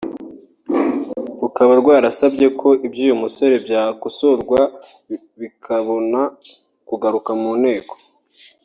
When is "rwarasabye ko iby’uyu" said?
1.81-3.15